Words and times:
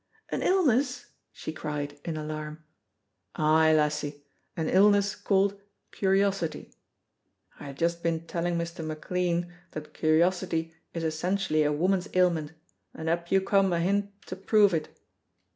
"An 0.29 0.41
illness!" 0.41 1.05
she 1.31 1.53
cried, 1.53 1.99
in 2.03 2.17
alarm. 2.17 2.63
"Ay, 3.35 3.71
lassie, 3.71 4.25
an 4.57 4.67
illness 4.67 5.13
called 5.13 5.61
curiosity. 5.91 6.73
I 7.59 7.65
had 7.65 7.77
just 7.77 8.01
been 8.01 8.25
telling 8.25 8.57
Mr. 8.57 8.83
McLean 8.83 9.53
that 9.73 9.93
curiosity 9.93 10.73
is 10.95 11.03
essentially 11.03 11.61
a 11.61 11.71
woman's 11.71 12.09
ailment, 12.15 12.53
and 12.95 13.09
up 13.09 13.31
you 13.31 13.41
come 13.41 13.71
ahint 13.71 14.09
to 14.25 14.35
prove 14.35 14.73
it." 14.73 14.89